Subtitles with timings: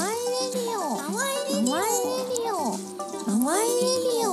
[0.00, 0.16] ワイレ
[0.54, 1.74] ディオハワイレディ
[2.50, 4.32] オハワイレディオ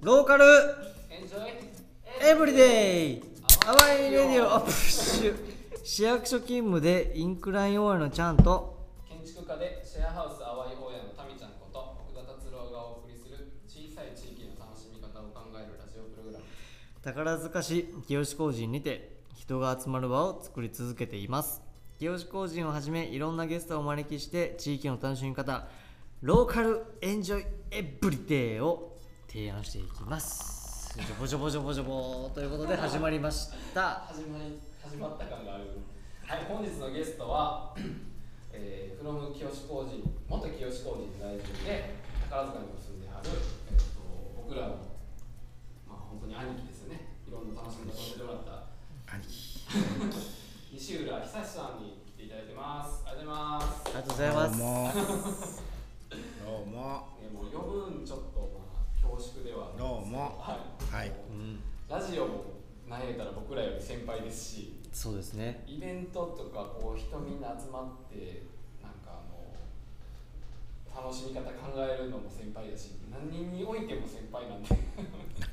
[0.00, 0.44] ローカル。
[2.22, 3.22] エブリデイ。
[3.64, 4.48] ハワイレディオ。
[4.54, 5.34] アップッシュ。
[5.82, 8.79] 市役所勤務でインクラインオーヤのちゃんと。
[17.02, 21.62] 宝塚市清荒神にて人が集まる場を作り続けています。
[21.98, 25.66] 清荒神をはじめいろんなゲストをお招きして地域の楽しみ方
[26.20, 30.94] local enjoy everyday を提案していきます。
[30.94, 32.30] ジョボジョボジョボジョボ。
[32.34, 34.04] ということで始まりました。
[34.06, 35.64] 始まり始まった感がある。
[36.26, 37.74] はい本日のゲストは
[38.52, 41.94] えー、from 清荒神元清荒神在住で
[42.28, 43.30] 宝塚にも住んではる、
[43.72, 44.02] えー、と
[44.36, 44.74] 僕らの
[45.88, 46.69] まあ本当に兄貴
[47.70, 49.14] 楽しみ方をしてもらった。
[49.14, 49.62] 兄貴
[50.74, 53.06] 西浦久志さんに来ていただいてます。
[53.06, 53.86] ありがとうございます。
[53.86, 54.58] ありがとうございます。
[54.58, 54.66] ど
[56.66, 56.66] うも。
[56.66, 57.06] どうも。
[57.38, 59.70] う呼ぶんちょっとまあ恐縮では。
[59.78, 60.34] どうも。
[60.42, 61.12] はい、はい。
[61.30, 61.62] うん。
[61.88, 64.82] ラジオも何やったら僕らより先輩ですし。
[64.90, 65.62] そうですね。
[65.68, 68.42] イベントとかこう人みんな集まって
[68.82, 69.54] なんかあの
[70.94, 74.68] 楽しみ方考えるのも先輩だし何人においても先輩なんで。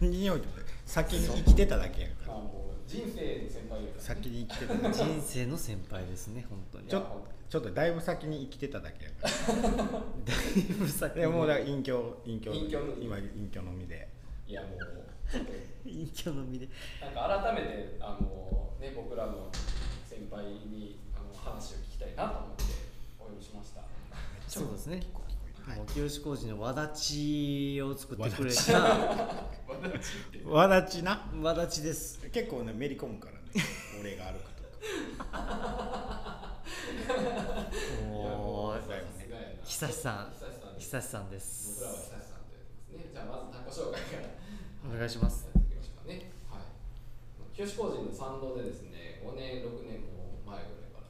[0.01, 0.53] 何においても
[0.85, 11.21] 先に生きてただけやかまあもう人生の先輩だから、ら先に生きてただけ人生の先輩ですね本当にちょちょっとだいぶ先に生きてただけやかだいぶ先ら。
[11.21, 14.07] でもうだから隠居隠居隠居の今隠居のみで。
[14.47, 16.69] いやもう隠居の身で。
[17.01, 19.49] なんか改めてあの、ね、僕らの
[20.05, 22.63] 先輩にあの話を聞きたいなと思って
[23.19, 23.81] お呼びしました。
[24.47, 24.97] そうですね。
[24.97, 25.26] はい
[25.75, 28.79] もう清志工事のわだちを作ってくれ私た
[30.45, 31.03] わだち。
[31.03, 31.29] な？
[31.41, 32.19] わだちです。
[32.31, 33.39] 結構ねめり込むからね
[33.99, 36.55] 俺が歩くとか。
[38.09, 38.89] おーさす
[39.29, 40.33] がやな久志さん
[40.79, 41.83] 久志さんです。
[41.83, 43.09] 久志さんです僕らは久志さんと言ってますね。
[43.11, 44.29] じゃあまず自己紹介から。
[44.95, 45.49] お願いします。
[45.53, 46.31] やっていきましょうかね。
[46.49, 47.55] はい。
[47.55, 51.07] 清志工人の参道でですね、5年6年も前ぐらいから。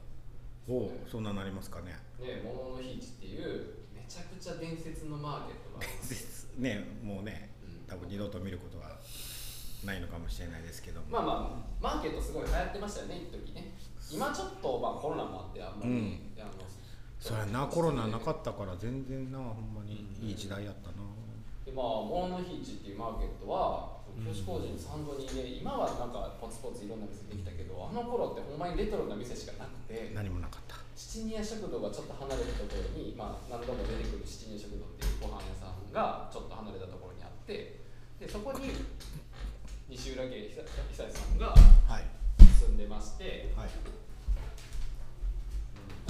[0.68, 1.96] おおそんななりますかね。
[2.18, 3.77] ね、桃の日市っていうめ
[4.08, 5.56] ちゃくちゃ伝説のマーケッ
[6.56, 6.60] ト。
[6.60, 7.86] ねもうねうん。
[7.86, 8.96] 多分二度と見ることは
[9.84, 11.06] ないのかもしれないですけども。
[11.10, 13.74] まあまあマーケットすごい流行ってましたよね一時ね。
[14.10, 16.52] 今ちょっとまあコロナもあってあんまり、あの
[17.20, 21.04] そりゃなコロナなかったから全然なほんまにいい時代やったな、
[21.66, 30.12] でまあモノのヒーチっていうマーケットは女子工事の参道にね今はなんかポツポツいろんな店できたけどあの頃ってほんまにレトロな店しかなくて。
[30.14, 37.78] 何もなかった七宮食堂がちょっと離れたところに、まあ、何度も出てくる七宮食堂っていうご飯屋さんがちょっと離れたところにあって
[38.18, 38.74] でそこに
[39.88, 41.54] 西浦家久久志さんが
[41.86, 42.04] はい。
[42.58, 43.70] 住んでましてはい。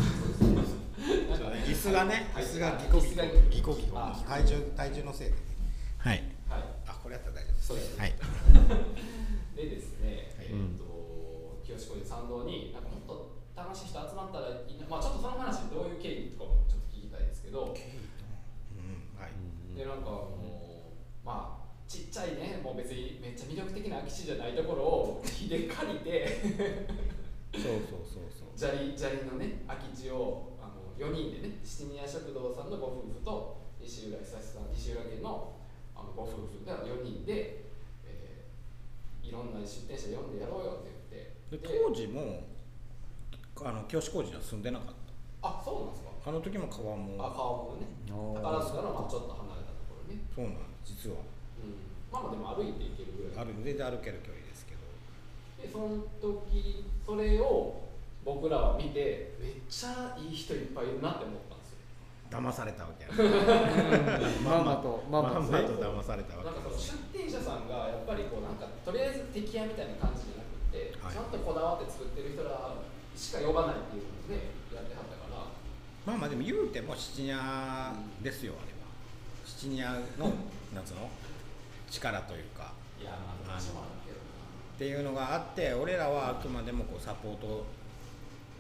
[0.01, 1.39] なん。
[1.39, 2.45] かね椅子がねはい。
[2.45, 4.17] 椅子がギコギコギコギコあ。
[4.27, 5.39] 体重体重のせいでね。
[5.99, 6.25] はい。
[6.49, 6.65] はい。
[6.89, 8.01] あこれやったら大丈夫ですそうです。
[8.01, 8.15] はい。
[9.55, 10.47] でですね、はい。
[10.49, 14.87] えっ、と清志工事参道になんかもっと楽しい人集まったらいいな。
[14.87, 17.75] まあちょっとその話どういう経緯とかもちょっと聞きたいですけど、うん
[19.19, 19.35] はい。
[19.75, 24.83] でなんかもうまあちっちゃいねもう別にめっちゃ魅力的な空き地じゃないところ
[25.19, 26.87] を木で借りて。
[27.49, 28.55] そうそうそうそう。
[28.55, 35.57] 砂利砂利のね空き地をあの4人でね七宮食堂さんのご夫婦と西浦久志さん西浦家の
[35.97, 37.65] あのご夫婦が4人で、
[38.07, 40.89] えーいろんな出店者呼んでやろうよって
[41.51, 41.69] 言って。
[41.69, 42.45] で当時も
[43.65, 44.95] あの清志工事には住んでなかっ
[45.43, 46.11] あそうなんですか。
[46.25, 47.15] たあの時も川も。
[47.19, 47.87] あ川もね。
[48.07, 51.23] 宝塚のまあちょっと離れたところね、そうなん実は。
[51.63, 51.79] うん、
[52.11, 53.47] まあまあでも歩いて行けるぐらい。
[53.47, 54.83] ある全然歩ける距離ですけど。
[55.63, 57.87] でその時それを
[58.25, 61.79] 僕らは見てめっちゃいい人いっぱいいるなって思ったんですよ。
[62.29, 63.15] 騙されたわけや
[64.45, 66.51] ママとママとまんまと騙されたわな。
[66.51, 71.15] んかけその出店者さんがやっぱりこうなんかとりあえず敵屋みたいな感じじゃなくて、はい。
[71.15, 72.68] ちゃんとこだわって作ってる人ら
[73.19, 74.35] しか呼ばないっていうので
[74.75, 75.45] やってはったから。
[76.07, 77.93] まあまあでも言うても七ニャ
[78.23, 78.79] ですよあれは。
[79.45, 80.33] 七ニャの
[80.73, 81.11] 夏の？
[81.91, 82.73] 力というか。
[83.01, 83.11] いや
[83.47, 84.23] まあどっちもあるけどな。
[84.75, 87.67] っていうのがあって俺らはあくまでもこうサポート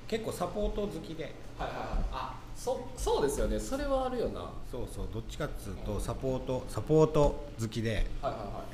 [0.08, 1.34] 結構サポート好きで。
[1.58, 2.04] はいはいはい。
[2.12, 3.60] あそそうですよね。
[3.60, 4.40] それはあるよな。
[4.40, 7.90] はそうそうどっちかっつうとサポートサポート好きで。
[7.90, 8.64] いはいは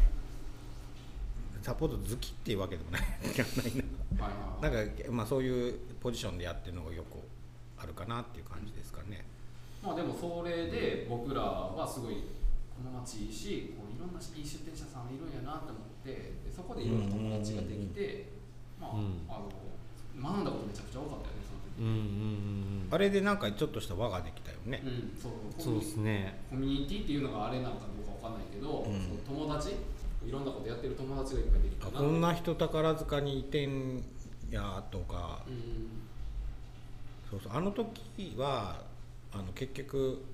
[1.60, 1.64] い。
[1.64, 3.02] サポート好きっていうわけでもない。
[3.02, 3.84] ないな
[4.60, 4.78] なんか
[5.10, 7.18] まあそういうポジションでやってるのがよく
[7.78, 9.24] あるかなっていう感じですかね。
[9.82, 12.14] まあでもそれで僕らはすごい
[12.74, 18.28] この町いいしこういろんないい出店者さんいるんやなと思ってでそこでいろんな友達ができて、
[18.80, 19.22] まあ,、うん。
[19.28, 19.48] あの
[20.14, 21.98] 学んだことめちゃくちゃ多かったよねその時、うんうんう
[22.70, 25.32] んあれでなんかちょっとした輪ができたよね、うんそう。
[25.58, 26.38] そうですね。
[26.48, 29.24] コミュニティっていうのがあれなんかどうかわかんないけど、うん。
[29.26, 29.74] その友達
[30.26, 34.04] いろんなことやってる友達がいっぱいできたなあこんな人宝塚にいてん
[34.50, 35.40] やとか。
[35.46, 35.88] うん。
[37.30, 37.52] そうそう。
[37.52, 38.82] あの時は
[39.32, 40.24] あの結局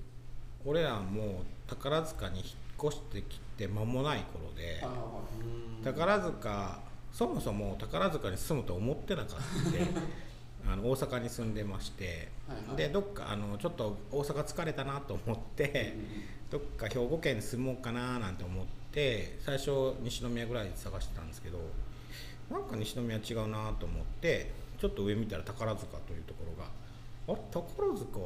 [0.65, 2.47] 俺らも宝塚に引っ
[2.89, 6.81] 越してきて間もない頃でああ宝塚
[7.13, 9.41] そもそも宝塚に住むと思ってなかった
[10.73, 12.77] あの大阪に住んでまして、はいはい。
[12.77, 15.97] でどっかあのちょっと大阪疲れたなと思って、
[16.51, 21.59] どっか兵庫県に住もうかななんて思って最初西宮ぐらいで探してたんですけど
[22.51, 24.51] なんか西宮違うなと思って
[24.81, 26.71] ちょっと上見たら宝塚というところが
[27.29, 28.19] あれ宝塚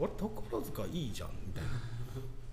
[0.00, 1.70] あれ宝塚いいじゃんみたいな。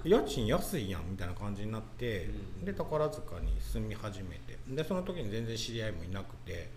[0.06, 2.30] 家賃安いやんみたいな感じになって、
[2.60, 2.66] うん。
[2.66, 4.58] で宝塚に住み始めて。
[4.70, 6.70] でその時に全然知り合いもいなくて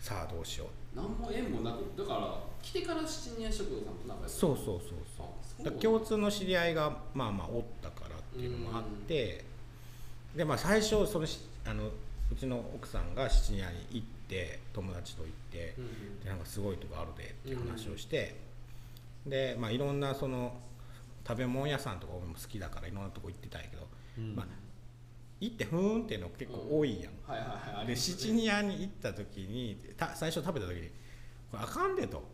[0.00, 0.96] さあどうしよう。
[0.96, 4.78] 何も縁もなくだから来てから七人食堂さんと仲良くそうそうそう
[5.16, 5.72] そう。
[5.78, 9.44] 共通の知り合いがまあまあおったからっていうのもあって、
[10.36, 18.34] でまあ最初そのしあのうちの奥さんが七宮に行って友達と行って、うんでなんかすごいとこあるでっていう話をして、
[19.26, 20.54] でまあいろんなその
[21.26, 23.86] 食べ物屋さんとか俺も好きだからいろんなとこ行ってたんやけど、
[24.18, 24.34] うん。
[24.34, 24.46] まあ
[25.40, 27.58] 行ってふーんっていうの結構多いやん、はいはいはい。
[27.76, 28.16] ありでますね。
[28.16, 30.88] 七宮に行った時にた最初食べた時に
[31.50, 32.24] これあかんでと。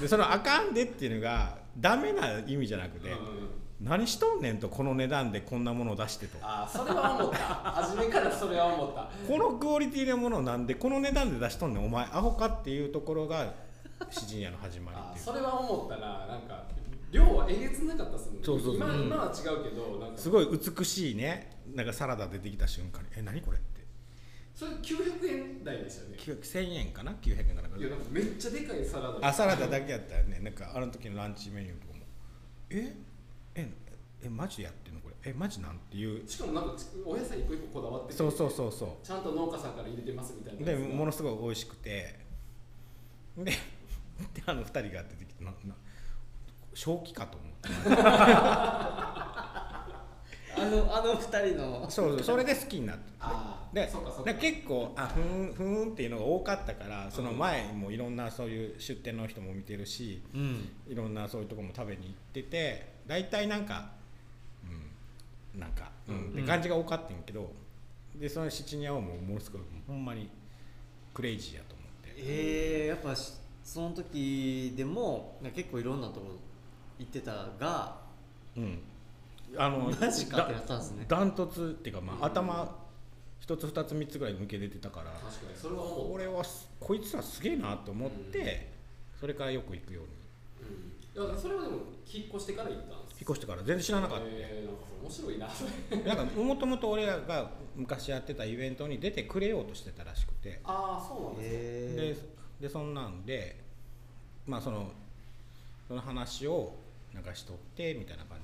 [0.00, 6.38] でそのあかんでっていうのがダメな意味じゃなくて、うんうんうん何しとんねんとこの値段でこんなものを出してと。
[6.40, 7.38] ああそれは思った。
[7.38, 9.10] 初めからそれは思った。
[9.28, 11.84] このクオリティのものをなんでこの値段で出しとんねん。
[11.84, 13.52] お前アホかっていうところが
[14.10, 15.24] 七宮の始まりっていう。
[15.24, 16.26] それは思ったな。
[16.26, 16.64] なんか
[17.10, 18.40] 量はえげつなかったっすもんね。
[18.44, 18.96] そうそう今,、う。
[18.96, 20.18] ん今は違うけどなんか。
[20.18, 21.50] すごい美しいね。
[21.74, 23.82] なんかサラダ出てきた瞬間に「え何これ?」って。
[24.54, 26.16] それ900円台でしたよね。
[26.18, 29.28] 1000円かな？900円かなんかいやなんかめっちゃでかいサラダ。
[29.28, 30.38] あサラダだけやったよね。
[30.40, 32.04] なんかあの時のランチメニューとかも。
[32.70, 32.94] え？
[33.54, 33.70] え
[34.22, 35.00] えマジでやってんの？
[35.00, 35.14] これ。
[35.30, 36.28] えマジなんていう？
[36.28, 36.74] しかもなんか
[37.04, 42.18] お野菜一個一個こだわっててそうそうそうそちゃんと農家さんから入れてますみたいうなでものすごい美味しくて。
[43.36, 43.54] でで
[44.46, 45.74] あの二人が出てきてなな
[46.72, 47.68] 正気かと思って
[50.64, 51.86] あのあの二人の。
[51.90, 53.90] そうそうそれで好きになってああで
[54.24, 60.68] で結構あふーんふーんっていうのが多かったからその前もいろんなそういう出店の人も見てるしうん。
[60.88, 63.90] いろんなそういうとこも食べに行ってて大体なんか
[65.54, 67.50] うんなんか、うんうんって感じが多かったんやけど
[68.14, 70.28] でその七ニャはもうものすごいほんまに
[71.12, 72.14] クレイジーやと思って。
[72.16, 73.32] えー、やっぱし
[73.64, 76.38] その時でも結構いろんなとこ
[76.98, 77.96] 行ってたが
[78.56, 78.78] うん
[79.56, 81.04] あのマジかってなったんですね。
[81.08, 82.76] ダントツっていうか、まあ、頭
[83.40, 86.12] 一つ二つ三つぐらい抜け出てたから確かにそれは思う。
[86.12, 88.70] これはすこいつらすげえなと思って、
[89.20, 91.24] それからよく行くように。
[91.24, 91.76] うん、いやそれはでも
[92.10, 96.14] 引っ越してから行ったんです引っ越してから全然知らなかった、えー、なんかそれ面白いな。
[96.16, 102.16] なんかもともと俺らが昔やってたイベントに出てくれようとしてたらしくて、ああそうなんですね、え
[102.60, 103.60] ででそんなんで
[104.46, 104.90] まあその
[105.86, 106.74] その話を
[107.14, 108.38] 流しとってみたいな感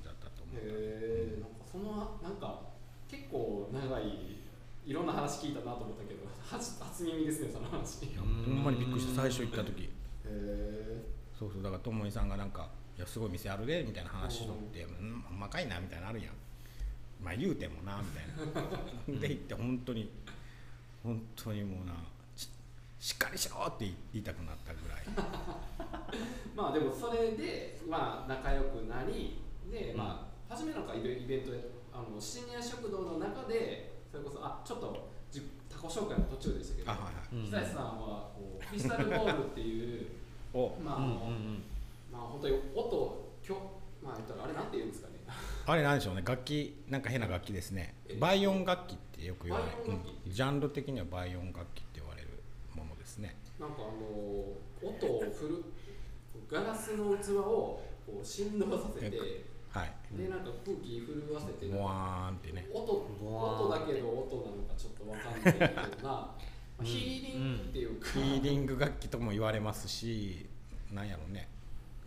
[0.53, 2.61] へえんかそのなんか
[3.07, 4.41] 結構長い
[4.85, 8.05] いろんな話聞いたなと思ったけど初初耳ですねその話。
[8.17, 9.21] ほんまにびっくりした。
[9.21, 9.89] 最初行った時。
[10.25, 11.03] え
[11.37, 15.23] そうそうだからともいさんがなんか「いやすごい店あるで」みたいな話しとって「うん。
[15.27, 16.33] ほんまかいな」みたいなのあるやん。
[17.23, 19.19] まあ言うてもなみたいな。
[19.19, 20.09] で行って本当に
[21.03, 21.93] 本当にもうな
[22.35, 22.49] し
[22.99, 25.01] しっかりしろって言いたくなったぐらい。
[26.55, 29.39] まあでもそれでまあ仲良くなり
[29.71, 37.35] で、まあ初めなんかイベイベントであのシニア食堂の中でそれこそあちょっとじ他己紹介の途中でしたけどあはいはい。
[37.35, 37.45] うん。
[37.47, 40.07] 久石さんはこうクリスタルボールっていう
[40.53, 40.75] お。
[40.83, 41.19] まあ、うんうんあの
[42.11, 43.55] まあ本当に音きょ
[44.03, 45.15] まあ言ったらあれなんて言うんですかね。
[45.65, 46.21] あれなんでしょうね。
[46.25, 47.95] 楽器なんか変な楽器ですね。
[48.09, 50.33] え倍音楽器ってよく言われる、うん。
[50.33, 52.27] ジャンル的には倍音楽器って言われる
[52.75, 53.37] ものですね。
[53.57, 55.63] なんかあの音を振る
[56.49, 60.29] ガラスの器をこう振動させてではい。
[60.29, 62.67] なんか空気震わせてボワーンってね。
[62.73, 66.31] 音音だけど音なのかちょっとわかんないような。
[66.83, 70.47] ヒーリングっていうか、ヒーリング楽器とも言われますし
[70.91, 71.47] なんやろうね。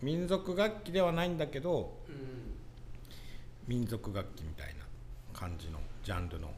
[0.01, 2.53] 民族楽器ではないんだけどうん
[3.67, 4.85] 民族楽器みたいな
[5.33, 6.53] 感じのジャンルの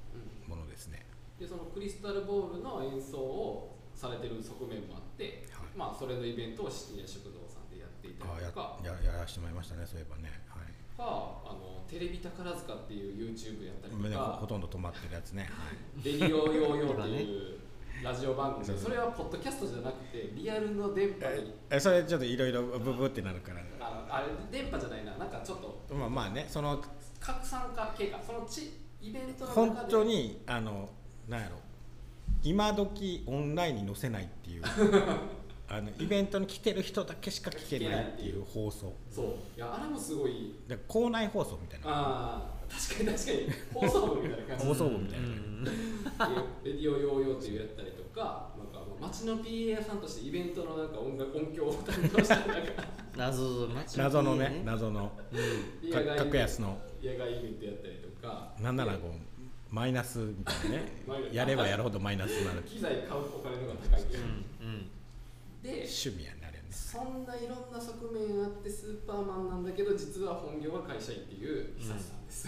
[0.48, 0.50] うん。
[0.50, 1.06] ものですね。
[1.40, 5.66] でそのクリスタルボールの演奏をされてる側面もあって、はい。
[5.78, 8.80] まあそれのイベントをシニア食堂さんでやっていたりとか。
[8.84, 10.42] ややらせてもらいましたねそういえばね。
[10.50, 16.06] はいかあのテレビ宝塚っていう YouTube やったりねとかほとんど止まってるやつね、はい。
[16.06, 17.60] レディオヨーヨーっていう
[18.04, 23.62] ラジオ番組でそれはポッドキャストじゃなくてリアルの電波にえそれちょっといろいろブブってなるから。
[23.80, 25.16] ああれ電波じゃないな。
[25.18, 26.82] なんかちょっとまあまあねその
[27.20, 29.82] 拡散化系かそのちイベントの中で。
[29.82, 30.90] 本当にあの
[31.28, 31.58] なんやろ。
[32.44, 34.64] 今時オンラインに載せないっていう
[35.70, 38.96] あのイベントに来てる人だけしか聞けないっていう放送。
[39.12, 39.26] そう。
[39.58, 40.56] いやあれもすごい。
[40.66, 41.86] だから校内放送みたいな。
[41.88, 43.50] ああ確かに確かに。
[43.74, 44.66] 放送部みたいな感じ。
[44.66, 45.64] 放送部みたいな、うん。
[46.64, 52.84] レディオヨーヨーっていうやったりとかなんか街の PA 屋さんとしてイベントのなんか音楽音響を担当したりなんか。
[53.18, 55.08] 謎街謎のね謎の。
[55.08, 55.12] か
[55.84, 56.78] 野外格安の。
[57.04, 58.54] 野外イベントやったりとか。
[58.62, 59.12] なんならこう
[59.70, 61.04] マイナスみたいなね。
[61.34, 62.62] やればやるほどマイナスになる。
[62.62, 64.90] 機材買うお金の方が高いけど、うん
[65.64, 66.70] で趣味やなるよね。
[66.72, 72.48] そんないろんな側面あってスーパーマンなんだけど実は本業は会社員っていう久志さんです、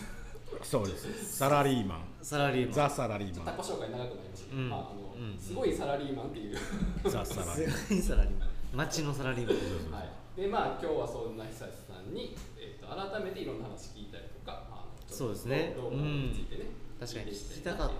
[0.63, 1.07] そうです。
[1.37, 2.01] サラリーマン。
[2.21, 2.73] サラリーマン。
[2.73, 3.55] ザ・サラリーマン。
[3.57, 4.69] と自己紹介長くなりましたけど、うん。
[4.69, 6.57] まああのうんすごいサラリーマンっていう。
[7.05, 7.77] ザ・サラリーマン。
[7.77, 8.49] すごいサラリーマン。
[8.75, 9.45] 街のサラリー
[9.91, 9.99] マン。
[10.01, 10.05] は
[10.37, 15.73] い、でまあ今日はそんな久志さんに、えー、と改めていろんな話聞いたりとか、まあ、そうですね。
[15.75, 17.91] 労働についてね、確かに聞きたかっ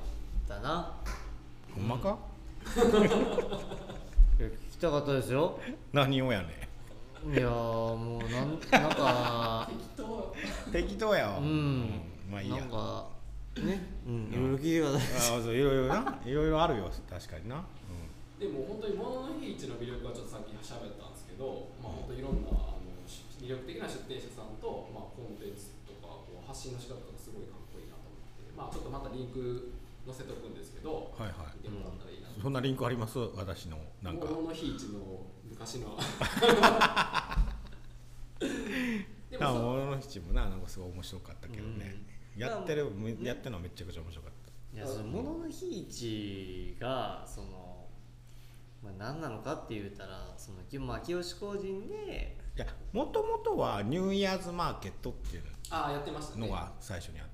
[0.48, 0.96] たな。
[1.76, 2.18] ほんまか？
[4.80, 5.60] きたかったですよ。
[5.92, 6.56] 何をやね
[7.28, 10.36] いやーもうなんなんか適当
[10.72, 11.40] 適当やわ。
[11.40, 12.00] うん。
[12.32, 12.64] まあいいや。
[12.64, 13.12] なんか
[13.60, 14.32] ねうん。
[14.32, 15.40] いろいろ聞いてください。
[15.40, 16.88] あそういろいろないろいろあるよ。
[17.12, 17.60] 確かにな、
[18.40, 29.76] でも本当に物の日市の魅力はちょっとさっき喋ったんですけど、まあ、本当いろんなあのし魅力的な出店者さんと、まあ、コンテンツとかこう発信の仕方がすごいかっこいいなと思って、まあ、ちょっとまたリンク
[30.08, 31.39] 載せておくんですけど、はいはい
[32.42, 33.20] そんなリンクあります？
[33.36, 34.26] 私のなんか。
[34.26, 35.00] 物の日市の
[35.44, 35.98] 昔の。
[38.40, 41.96] であも俺の七もななんかすごい面白かったけどね、
[42.36, 42.42] うん。
[42.42, 43.18] やってる、ね。
[43.22, 44.32] やってるのはめちゃくちゃ面白かっ
[44.72, 44.78] た。
[44.78, 47.88] いやその物の日市がその、
[48.84, 52.38] まあ、何なのかって言ったらその、まあ、清志工人で。
[52.56, 56.48] いやもともとはニューイヤーズマーケットっていうああやってましたね。
[56.48, 57.32] のが最初にあって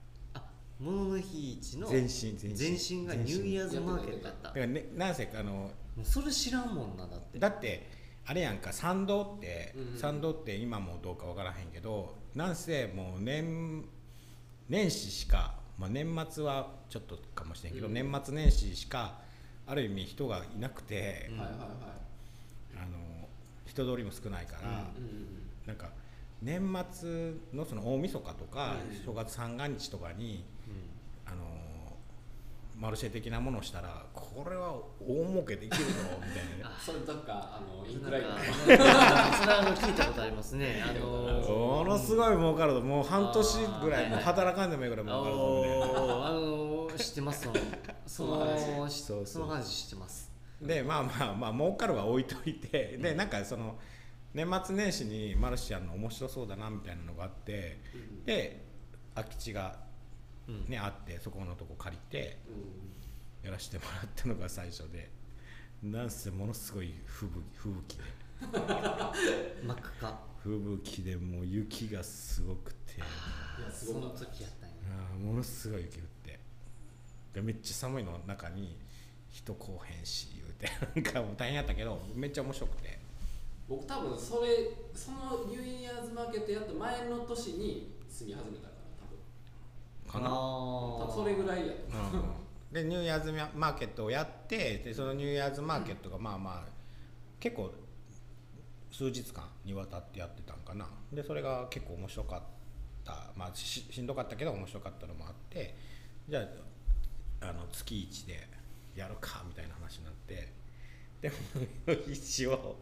[0.81, 4.47] あ物の日市の前身前身がニューイヤーズマーケットだった。
[4.49, 5.71] だからねなんせあの
[6.03, 7.39] それ知らんもんなだって。
[7.39, 7.89] だって
[8.25, 13.85] あれやんか参道って、うん参道って今もどうかわからへんけどなんせもう年
[14.67, 17.93] 年始しか、まあ、年末はちょっとかもしれんけど、うん。
[17.93, 19.19] 年末年始しか
[19.67, 21.37] ある意味人がいなくて、うん。
[21.37, 21.69] はいはいはい。
[22.77, 23.27] あの
[23.65, 25.89] 人通りも少ないから、うんうんうんなんか
[26.43, 29.05] 年末のその大晦日とか、うん。
[29.05, 30.43] 正月三が日とかに
[32.77, 36.69] マルシェ的なものをしたらこれは大儲けできるぞみたいな。
[36.69, 38.23] ねそれどっかあのインんクライン。
[38.25, 40.83] なんかのそれはあの聞いたことありますね。
[40.85, 47.49] あのものすごい儲かるぞもう半年ぐらいもう働かんでもいいぐらい儲かるぞみたいなあの知ってます？
[48.05, 49.25] そのそのしそうそう。
[49.25, 50.31] その話知ってます？
[50.61, 53.77] でまあまあまあ儲かるは置いといてでなんかその
[54.33, 58.25] 年末年始にマルシアンの面白そうだなみたいなのがあってうん。
[58.25, 58.65] で
[59.15, 59.84] 空き地が
[60.47, 60.65] うん。
[60.67, 62.51] ねあってそこのとこ借りてう
[63.43, 63.45] ん。
[63.45, 65.11] やらせてもらったのが最初で
[65.83, 68.03] なんせものすごい吹雪吹雪で。
[69.63, 69.89] 真っ赤。
[69.99, 72.97] か吹雪でもう雪がすごくて。
[72.97, 72.99] い
[73.63, 74.75] やすその時やったんや。
[75.19, 76.39] ものすごい雪降って。
[77.33, 78.77] でめっちゃ寒いの中に
[79.29, 80.69] 人来おへんし言うて。
[81.01, 82.99] なんかもう大変やったけどめっちゃ面白くて。
[83.67, 88.69] 僕多分それそのニューイヤーズマーケットやった前の年に住み始めた
[90.15, 90.29] かな。
[91.13, 91.73] それぐらいや。
[91.73, 92.45] ううん。
[92.71, 96.69] でニューイヤーズマーケットをやってでそのニューイヤーズマーケットがまあまあ
[97.39, 97.71] 結構
[98.91, 100.87] 数日間にわたってやってたんかな。
[101.11, 102.41] でそれが結構面白かっ
[103.03, 103.31] た。
[103.35, 105.75] まあししんどかったけど面白かったのもあって。
[106.27, 106.41] じゃ
[107.41, 108.47] ああの月1で
[108.95, 110.53] やるかみたいな話になって。
[111.21, 111.35] でも
[112.11, 112.77] 一応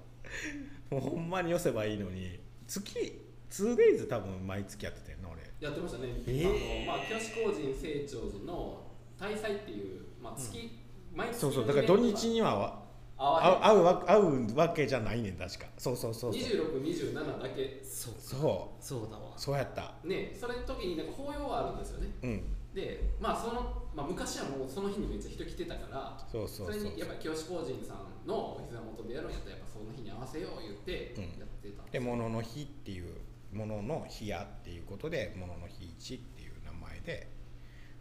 [0.90, 3.23] もうほんまに寄せばいいのに月
[3.54, 5.42] 2days 多分毎月やってたよな俺。
[5.60, 6.86] やってましたね、えー。
[6.88, 8.82] あのまあ清志工人成長寺の
[9.20, 10.72] 大祭っていう、まあ、月、
[11.14, 12.84] 毎月そうそうだから土日にはわ
[13.16, 15.66] 合う会うわ会うわけじゃないねん確か。
[15.78, 16.42] そうそうそうそう。
[16.42, 17.80] 2627だけ。
[17.84, 19.34] そうそそうだわ。
[19.38, 19.94] うそうやった。
[20.04, 22.10] ねそれの時になんか法要があるんですよね。
[22.24, 22.44] うん。
[22.74, 26.84] でまあその、まあ、昔はもうその日にめっちゃ人来てたからそうそうそう。
[26.84, 31.24] れにやっぱ清志工人さんのお膝元でやるんやったらやっぱその日に合わせよう言ってうん。
[31.40, 33.14] やってたんで「ものの日」っていう
[33.54, 37.28] 「ものの日や」っていうことで「ものの日一」っていう名前で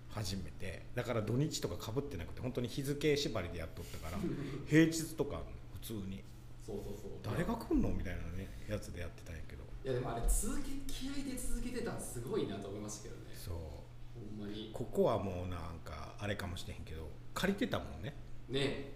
[0.08, 4.18] 始めてだから土日とかかぶってなくて本当に日付縛りでやっとったから
[4.68, 5.42] 平日とか
[5.74, 6.22] 普通に。
[6.64, 7.10] そうそうそう。
[7.24, 9.64] 誰が来んのみたいなねやつでやってたんやけど。
[9.84, 13.22] いやでもあれ続け気合で続けてたんすごいなと思いましたけどね。
[13.34, 13.54] そう。
[13.56, 14.70] ほんまに。
[14.72, 18.14] ここはもうなんかあれかもしれへんけど借りてたもんね。
[18.48, 18.92] ね。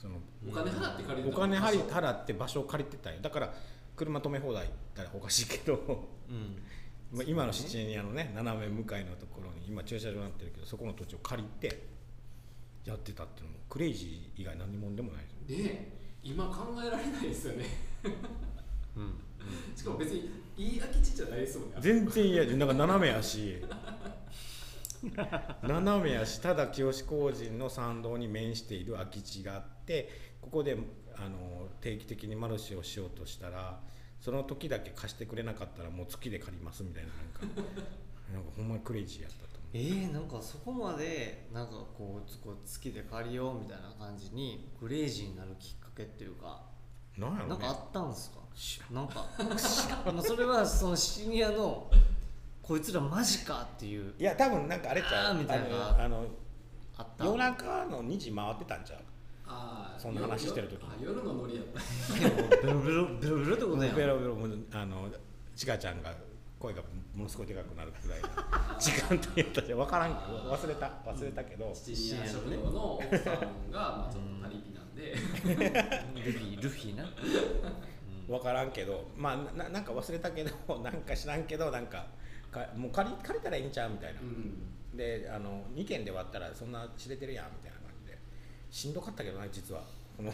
[0.00, 0.16] その
[0.48, 3.54] お金払って借りおる金払って場所を借りてたんよだから
[3.96, 6.08] 車止め放題言ったらおかしいけど。
[6.28, 6.62] うん。
[7.12, 11.82] まあ今の七宮のね斜め向かいのところに今駐車場になってるけどそこの土地を借りて
[12.84, 15.68] やってたっていうのもクレイジー以外何者でもないですよ。
[15.68, 17.64] ね今考えられないですよね。
[18.96, 19.14] うん。
[19.74, 21.76] しかも別にいい空き地じゃないですもんね。
[21.80, 23.62] 全然嫌でなんか斜めやし。
[25.62, 30.10] 斜めやしただ清工人の参道に面している空き地があって
[30.42, 30.76] ここで
[31.24, 33.80] あの定期的にマルシェをしようとしたら
[34.20, 37.22] その時だけ貸してくれなかったらもう月で借りますみたいなな
[37.52, 37.62] んか
[38.32, 46.62] なんかほんまにクレイジーやったと思えー、なんかそこまでなんかこうつこう月で借りようみたいな感じにクレイジーになるきっかけっていうか
[47.16, 47.48] うなんやろね。
[47.50, 48.40] なんかあったんですか？
[48.92, 49.26] なんか
[50.12, 51.90] まあそれはそのシニアの
[52.62, 54.14] こいつらマジかっていう。
[54.18, 55.36] いや多分なんかあれちゃう。
[55.38, 56.02] みたいな。
[56.04, 56.26] あの
[57.18, 59.00] 夜中の2時回ってたんちゃう？
[59.98, 60.88] そんな話してる時に。
[60.88, 63.96] あ夜のノリやったベロベロベロベロってことやん。
[63.96, 64.36] ベロベロ
[64.72, 65.08] あの
[65.54, 66.14] ちかちゃんが
[66.58, 66.82] 声が
[67.14, 68.28] ものすごいでかくなるくらいの
[68.80, 69.78] 時間帯やったじゃん。
[69.78, 70.14] 分からん。
[70.14, 70.86] けど忘れた。
[71.04, 75.12] 忘れたけど、七人食堂の奥さんがまあちょっとパリピなんで。
[75.12, 77.04] ルフィルフィな。
[78.28, 79.08] 分からんけど。
[79.16, 82.06] まあななんか忘れたけど なんか知らんけどなんか
[82.50, 84.96] かもう借り借りたらいいんちゃうみたいな、うん。
[84.96, 87.79] であの2件で割ったらそんな知れてるやんみたいな
[88.70, 89.82] しんどかったけどな実は。
[90.16, 90.32] この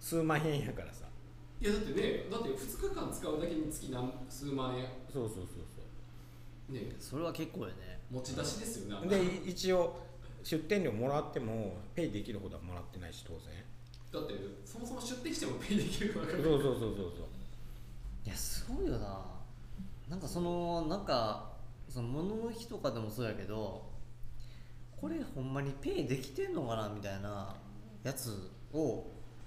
[0.00, 1.06] 数万円やからさ。
[1.60, 4.86] いやだってねだって2日間使うだけに月何数万円。
[5.12, 5.42] そうそうそ
[6.70, 6.94] うね。
[6.98, 8.00] それは結構やね。
[8.10, 9.96] 持ち出しですよねそうでい一応
[10.42, 13.40] 出店料もらってもペイできるほどはもらってないし当然。
[14.12, 17.08] だってそもそも出店してもペイできるわけそうそうそうそうそう。
[18.26, 19.20] いやすごいよな。
[20.08, 21.50] なんかそのなんか
[21.88, 23.82] その物の日とかでもそうやけど
[25.00, 27.54] これほんまにペイできてんのかなみたいな
[28.02, 29.04] やつを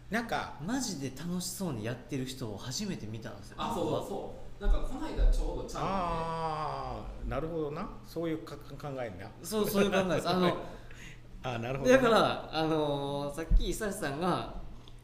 [0.09, 3.55] なんかマジで楽しそうにやってる人を初めて見たんですよ。
[3.59, 4.63] あそうそうそう。
[4.63, 7.89] なんかこの間ちょうどちゃんああなるほどな。
[8.05, 10.29] そういうか考えんなそうそういう考えです。
[10.29, 10.57] あの
[11.43, 11.97] あーなるほどな。
[11.97, 14.55] だからあのーさっき伊佐さんが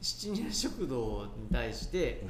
[0.01, 2.25] 七人食堂に対して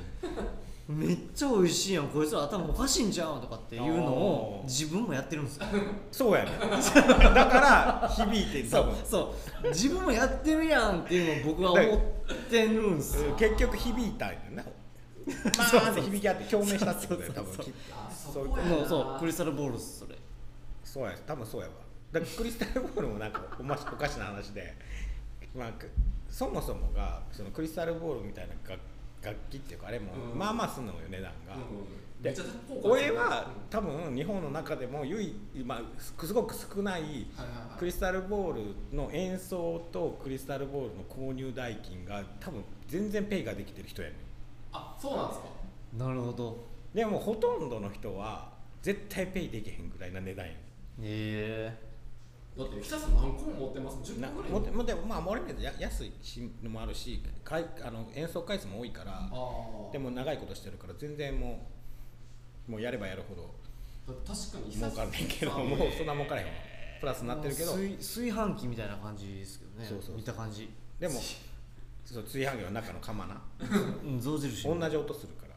[0.87, 5.65] めっちゃ美味しいやんこいつら頭おかしいんじゃんとかっていうのを自分もやってるんですよ。
[6.11, 9.67] そうやねだから響いてそうそう。
[9.69, 11.99] 自分もやってるやんっていうのを僕は思っ
[12.49, 13.33] てるんですよ。
[13.35, 14.63] 結局響いたんやな。
[14.63, 17.95] まあって響き合って共鳴したってことだよ多分きっと。
[17.95, 18.45] あそそう
[18.87, 20.17] そうクリスタルボールそれ。
[20.83, 21.73] そうや多分そうやわ。
[22.11, 24.75] だからクリスタルボールもなんかおましおかしな話で、
[25.55, 25.89] まあ、く
[26.29, 28.81] そもそもがそのクリスタルボールみたいな楽
[29.23, 30.39] 楽器っていうかあれも、うん。
[30.39, 31.61] まあまあすんのよ値段が、うん
[32.23, 37.25] でめっちゃ高価俺は多分日本の中でも唯一、まあ、すすごく少ない
[37.77, 38.53] クリスタルボー
[38.91, 44.17] ルの演奏とクリスタルボールの購入代金が多分全然ペイができてる人やねん。
[44.71, 45.47] あそうなんですか？
[45.97, 46.57] なるほど。
[46.93, 50.57] でもほとんどの人は絶対ペイできへんぐらいな値段やね
[51.01, 51.77] へ
[52.57, 54.21] だって北さん何個も持ってます10ん。
[54.21, 54.51] な個ぐらい。
[54.51, 59.29] もてもてまあ俺ねや安いしのもあるしかいあの演奏回数も多いから
[59.91, 61.67] でも長いことしてるから全然も
[62.67, 63.53] うもうやればやるほど
[64.25, 66.53] 確かに儲かんねんけどもうそんな儲からへんわ。
[66.99, 67.71] プラスになってるけど。
[67.73, 69.85] 炊炊飯器みたいな感じですけどね。
[69.85, 70.15] そうそうそう。
[70.17, 71.15] 見た感じでも
[72.05, 73.41] そう炊飯器の中の釜な
[74.05, 75.55] うん象印同じ音するから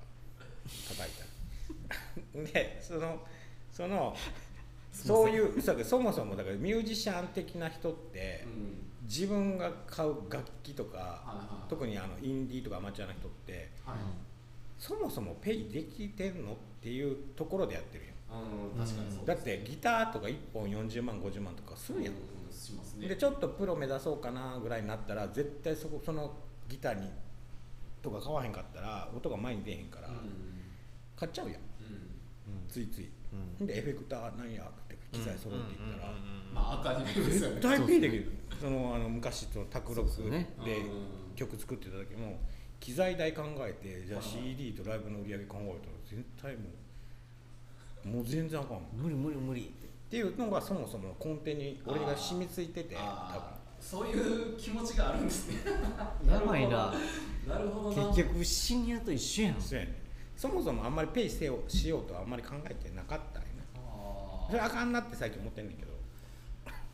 [0.88, 2.42] 叩いたら。
[2.52, 3.20] でその
[3.72, 4.16] その
[5.04, 8.82] そういうそうそもそもだからミュージシャン的な人ってうん。
[9.06, 11.70] 自分が買う楽器とかはいはい。
[11.70, 13.96] 特にあのインディーとかアマチュアな人ってはい。
[14.78, 23.09] そもそもペイできてんのっていうところでやってるやうん確かにそうんだってギターとか1本40万50万とかするやん、うんね。
[23.09, 26.32] でちょっとプロ目指そうかなぐらいになったら絶対そこその
[26.68, 27.09] ギターに
[28.02, 30.14] とか買わへんかったら音が前に出へんからうん。
[31.16, 31.56] 買っちゃうやん。
[31.56, 32.68] うん。
[32.68, 33.09] ついつい、
[33.61, 33.66] うん。
[33.66, 34.68] でエフェクターなんや
[35.16, 36.12] 機材揃えていったら、
[36.55, 37.55] まあ赤にですよね。
[37.57, 38.33] 絶対ペイできる。
[38.61, 40.46] そのあの昔その卓録で
[41.35, 42.40] 曲作ってた時も
[42.81, 45.76] 機材代考えてじゃあはい CD とライブの売り上げ考えたら
[46.09, 46.62] 絶対も
[48.05, 49.74] うもう全然あかん無理無理無理
[50.11, 50.16] て。
[50.16, 53.57] いうのがそもそも根底に俺が染みついてて多分。
[53.79, 55.57] そういう気持ちがあるんですね。
[56.31, 56.94] やばいな。
[57.46, 58.09] なるほどな。
[58.14, 59.61] 結局シニアと一緒やん。
[59.61, 63.40] そうやねそもそもあんまりペイせよしようとはあんまり考えてなかった
[64.48, 65.92] それあかんなって最近思ってんねんけど。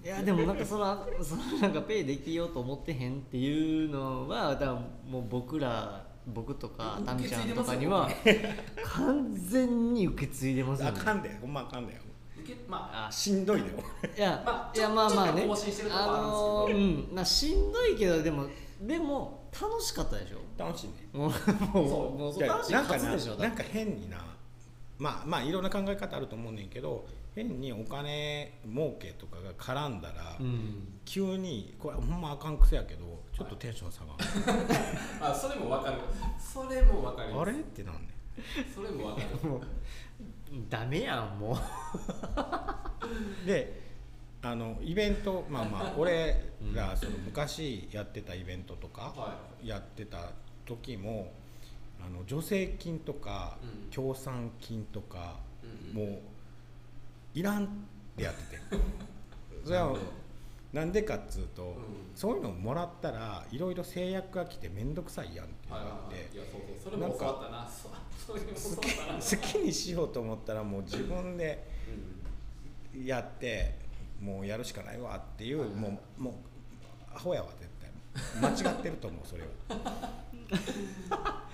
[0.05, 4.75] いやでもなんかそのそのなんかペイできようと思ってへんっていうのは多分
[5.09, 8.11] もう僕ら僕とかタミちゃんとかには
[8.83, 10.99] 完全に受け継いでますよね。
[11.01, 12.01] あかんでほんまあかんだよ
[12.41, 13.73] 受けまああしんどいだよ
[14.17, 15.47] いや、まあいやまあまあね。
[15.89, 17.15] ああのーうん。
[17.15, 18.47] なしんどいけどでも
[18.81, 20.39] でも楽しかったでしょ？
[20.59, 20.95] 楽しいね。
[21.13, 22.43] もうもうそう。
[22.49, 23.37] 楽しいなんかな勝つでしょ？
[23.41, 24.17] なんか変にな。
[24.99, 30.89] まあまあいろんな考え方あると思うねんけど変にお金儲けとかが絡んだら、うん。
[31.05, 34.19] 急にこれほんまあかん癖やけどちょっとテンション下がる、
[35.21, 35.99] あそれもわかる。
[36.39, 37.51] それもわかります。
[37.51, 38.09] あれってなんね
[38.75, 39.49] それもわかる。
[39.49, 39.61] もう
[40.69, 43.47] ダメやんもう。
[43.47, 43.81] で
[44.43, 50.31] あのイベントまあまあ 俺らその昔やってたイベントとかはやってた
[50.67, 51.33] 時も
[52.05, 53.91] あの助成金とかうん。
[53.91, 55.95] 協賛金とかうん。
[55.95, 56.21] もう
[57.35, 57.69] いらんっ
[58.17, 58.63] てやってて。
[59.65, 59.97] それは
[60.73, 61.77] なんでかっつうと、ん。
[62.15, 66.45] そういうのをもらったらいろいろ制約が来て面倒くさいやんっていうのってな。
[66.45, 67.71] そうそういうのも教わったな。
[68.33, 71.69] 好きにしようと思ったらもう自分で
[72.95, 73.05] うん。
[73.05, 73.79] やって
[74.21, 75.69] もうやるしかないわっていう、はい。
[75.71, 76.35] もうもう
[77.15, 77.83] アホやわ絶対。
[78.41, 79.43] 間違ってると思うそれ
[81.09, 81.43] は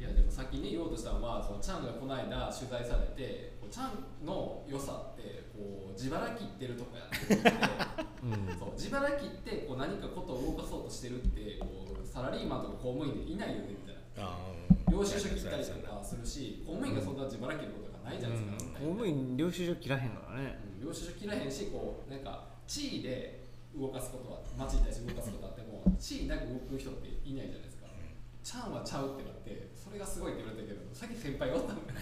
[0.00, 7.34] いやでもさっきね言おうとしたのはそのチャンがこの間取材されてこうチャンの良さってこう自腹切ってるとこやって
[8.22, 8.58] うん。
[8.58, 14.30] そう自腹切ってこう何かことを動かそうとしてるってこうサラリーマンとか公務員でいないよねみたいな。
[14.30, 14.38] あ
[14.90, 20.58] 領収書切ったりとかするし公務員がそんな自腹切ることがないじゃないですか、公務員領収書切らへんからね。
[20.78, 23.42] うん領収書切らへんしこうなんか地位で
[23.74, 27.73] 動かすことは町に対して動かすことあっても地位なく動く人っていないじゃないですか、
[28.44, 31.98] チャンはちゃうってなってそれがすごいって言われたけどさっき先輩がおったんだよ。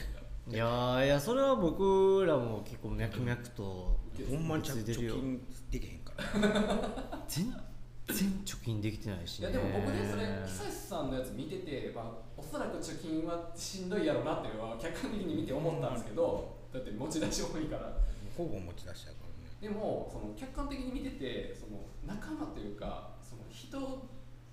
[0.50, 3.96] いやーいやそれは僕らも結構脈々と
[4.28, 7.24] ほんまに貯金できへんから。
[7.28, 9.50] 全然貯金できてないしね。
[9.50, 12.04] いやでも僕ねそれ久石さんのやつ見てて、まあ、
[12.36, 17.96] おそらく貯金はしんどいやろうなっていうのは客観的に見て思ったんですけどだって持ち出し多いから。
[18.36, 19.48] ほぼ持ち出しやからね。
[19.60, 23.78] でもその客観的に見ててその仲間というかその人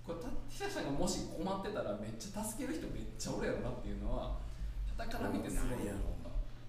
[0.10, 4.42] これた久石さんがもし困ってたらめっちゃ助ける人めっちゃおるやろなっていうのは
[4.98, 5.94] 傍から見てすごい思っ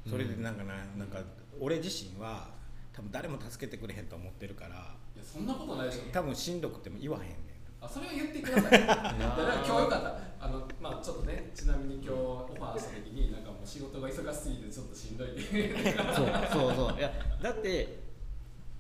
[0.05, 1.24] たそれでなんかななんか
[1.59, 2.53] 俺自身は
[2.92, 6.12] 多分誰も助けてくれへんと思ってるからいやそんなことないでしょ。
[6.12, 7.40] 多分しんどくても言わへんねん。
[7.81, 8.72] あそれは言ってください。
[8.72, 10.44] だから今日よかった。
[10.44, 15.96] あのまあちょっとねちなみに今日オファーした時になんかもう仕事が忙しすぎてちょっとしんどいって。
[16.14, 16.98] そうそうそう。
[16.98, 17.11] いや
[17.42, 18.10] だって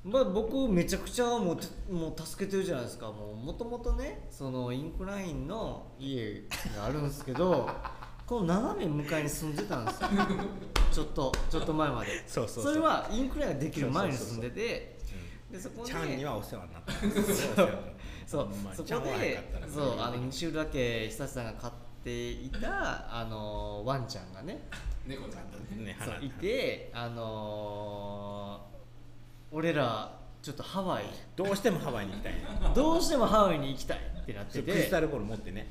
[0.02, 3.10] まあ僕めちゃくちゃもうてもう助けてるじゃないですか。
[3.12, 6.42] もともとねそのインクラインの家
[6.74, 7.68] があるんですけど
[8.26, 10.08] この斜め向かいに住んでたんですよ。
[10.90, 12.26] ちょっとちょっと前まで。
[12.26, 12.74] そうそうそう。
[12.76, 14.98] れはインクラインができる前に住んでて
[15.50, 16.92] でそこでちゃんにはお世話になった
[18.26, 18.48] そう。
[18.74, 21.72] そこでそうあの西浦家久志さんが飼っ
[22.04, 24.66] ていたあのワンちゃんがね
[25.06, 28.49] 猫ちゃんとねいてあのー
[29.52, 31.04] 俺らちょっとハワイ。
[31.36, 32.32] どうしてもハワイに行きたい。
[32.34, 32.40] ね
[32.74, 35.68] どうしてもハワイに行きたいってなってクリスタてルボール持ってね。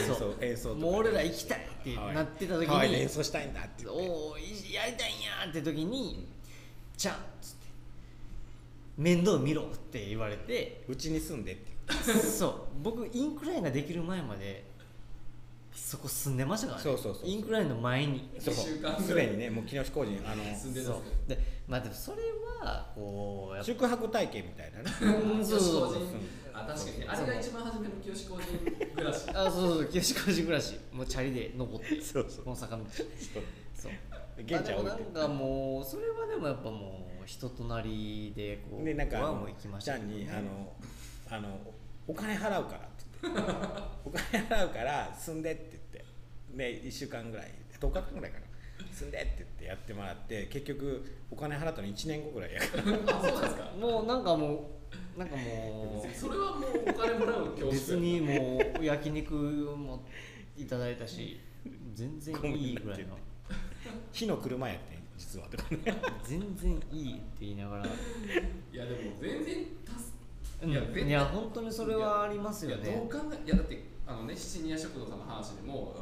[0.00, 0.34] 演そう。
[0.38, 4.08] 奏演奏もう俺ら行きたいってなってた時ハワイでに演奏したいんだって言って。
[4.10, 6.26] おおやりたいんやって時に
[6.96, 7.66] 「ちゃん」っつって
[8.98, 10.84] 「面倒見ろ」って言われて。
[10.88, 11.70] うちに住んでって。
[12.12, 12.82] そう。
[12.82, 14.69] 僕インクラインができる前まで
[15.72, 16.82] そこ住んでましたからね。
[16.84, 17.28] そうそうそうそう。
[17.28, 18.30] インクラインの前に。
[18.38, 18.54] そう。
[18.54, 20.54] 一週間すでにねもう木下工事あのそう。
[20.54, 22.18] 住んでたんでまあでもそれ
[22.62, 25.24] はこう宿泊体験みたいなね。
[25.34, 26.02] うんそうそうそう。
[26.02, 28.46] 清志工人あ確かにあれが一番初めの清志工人
[28.94, 29.86] 暮らしあそうそう。
[29.86, 30.78] 清志工事暮らし。
[30.92, 32.00] もうチャリで登って。
[32.00, 32.44] そうそう。
[32.44, 32.84] この坂道。
[32.92, 33.04] そ
[33.88, 33.92] う。
[34.42, 39.98] 現地はなんかもうそれはでもやっぱもう人となりでこうでなんかあのはもう行きましたね。
[39.98, 40.72] ちゃんにあの
[41.30, 41.48] あの
[42.08, 42.88] お金払うから
[44.04, 46.04] お金払うから住んでって言って。
[46.56, 47.50] で1週間ぐらい。
[47.80, 48.46] 10日間ぐらいかな。
[48.92, 53.16] 住んでって言ってやってもらって結局お金払ったの1年後ぐらいやから。
[53.16, 53.72] あそうなんですか。
[53.78, 54.70] もうなんかも
[55.16, 60.04] うなんかもそれはもうお金もらうう恐縮別にもう焼肉も
[60.56, 61.40] いただいたし
[61.94, 63.16] 全然いいぐらいの。
[64.12, 65.46] 火の車やってん実は。
[65.48, 65.78] とかね
[66.24, 67.86] 全然いいって言いながら。
[67.86, 67.88] い
[68.76, 70.09] やでも全然助うん
[70.62, 75.94] いやいや本当にそれはありますよいやどうね考えいやだってあのね七人屋食堂さんの話でも、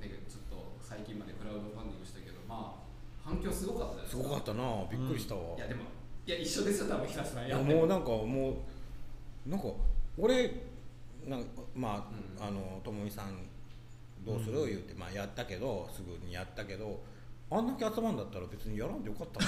[0.00, 4.62] ね、ちょっと最近までクラウドファンディングしたけどまあ反響すごかったじゃないですごかったな。
[4.90, 5.82] びっくりしたわ、いやでも
[6.26, 8.64] いや一緒ですよ多分平瀬さんいややってもうなんかも
[9.46, 9.66] うなんか
[10.18, 10.50] 俺
[11.26, 11.44] なん
[11.74, 11.96] まあ、
[12.40, 12.46] うん。
[12.46, 13.46] あのともみさん
[14.24, 17.00] どうする、言ってまあやったけどすぐにやったけど
[17.50, 19.40] あんだけ集まんだったら別にやらんでよかった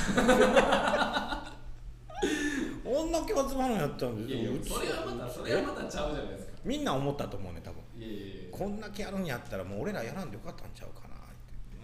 [3.35, 6.53] なあんんだけ集まるんやったらいやいやそれはまたそれはまたちゃうじゃないですか。
[6.65, 7.81] みんな思ったと思うね多分。
[7.99, 8.35] いやいやいや。
[8.53, 11.19] こんだけやるんやったらもう俺らやらんでよかったんちゃうかなっ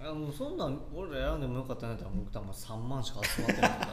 [0.03, 0.09] て。
[0.09, 3.89] あもうそんなん俺ら選んでもよかったんやったら僕多分3万しか集まってなかった。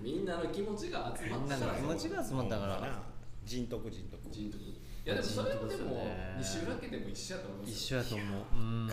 [0.00, 2.80] みんなの気持ちが集まみんなったの気持ちが集まったから。
[2.80, 3.02] な
[3.44, 8.86] 人徳人徳人徳いやでもそれもでも人徳ですよね西浦家でも一緒やと思います一緒やと思ううん。
[8.86, 8.92] も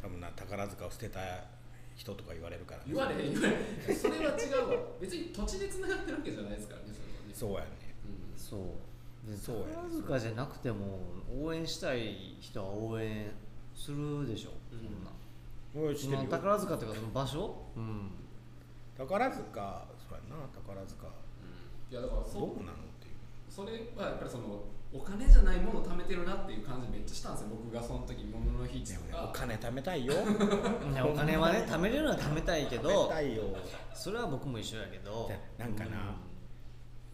[0.00, 1.20] 多分な宝塚を捨てた
[1.96, 2.84] 人とか言われるからね。
[2.88, 3.96] 言われへん言われへん。
[3.96, 4.76] それは違うわ。
[5.00, 7.34] 別に土地でつながってるわけじゃないですからねそれはね。
[7.34, 7.66] そうやね。
[8.04, 8.38] うん。
[8.38, 9.30] そう。
[9.30, 11.00] でそうやね宝塚じゃなくても
[11.40, 13.30] 応援したい人は応援
[13.74, 15.96] するでしょ、うん。
[15.96, 16.24] そんな。
[16.24, 17.56] 宝塚っていうかその場所？
[17.76, 18.10] うん。
[18.98, 21.06] 宝塚そうやな宝塚。
[21.06, 21.92] うん。
[21.92, 23.14] いやだからどそううなのっていう。
[23.48, 27.48] それはやっぱりそのお金じゃないものを貯めてるなっていう感じめっちゃしたんですよ。
[27.50, 29.28] 僕がその時ものの日とか。
[29.28, 30.14] お金貯めたいよ。
[31.04, 33.12] お金はね貯めれるのは貯めたいけ貯ど
[33.92, 35.28] それは僕も一緒やけど。
[35.58, 36.14] なんかな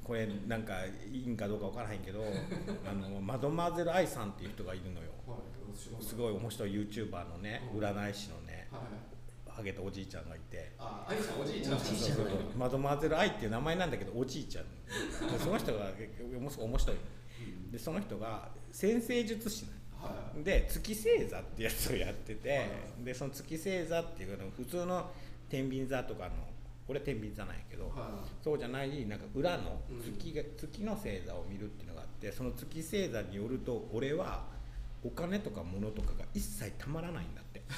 [0.05, 0.75] これなんか
[1.11, 2.23] いいんかどうか分からへんけど
[2.85, 5.09] あのマドマーゼル愛さんっていう人がいるのよ。
[5.27, 6.05] はい。
[6.05, 7.81] すごい面白い YouTuber のねうん。
[7.81, 8.83] 占い師のねはい。
[9.51, 10.73] ハゲたおじいちゃんがいて。
[10.79, 11.79] あ愛さんおじいちゃん。
[12.59, 14.65] マドマーゼル愛っていう名前なんだけどおじいちゃん。
[14.67, 15.87] でその人が
[16.29, 16.97] 面白い
[17.71, 19.71] でその人が先生術師な
[20.09, 20.45] のはい。
[20.45, 22.65] で月星座ってやつをやってて、は
[23.01, 23.05] い。
[23.05, 25.11] でその月星座っていうの普通の
[25.49, 26.31] 天秤座とかの
[26.89, 30.03] 俺天秤座なんやけど、はそうじゃないなんか裏のうん。
[30.03, 34.45] 月が、月の星座を見るっていうのがあってその月星座によると俺は
[35.05, 37.63] お金とか物とかが一切たまらないんだって。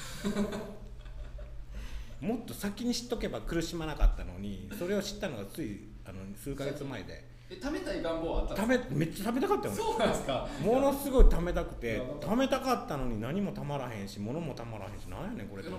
[2.21, 7.21] もっと先に知っとけば苦しまなかったのにそれを知ったのがついあの数ヶ月前で
[7.61, 10.47] え貯めたい願望はあったん食ですべめっちゃ食べたかったよそうなんですか？
[10.65, 15.75] 俺ものすごい貯めたくて貯めたかったのに何もたまらへんし物もたまらへんしなんやねんこれ使い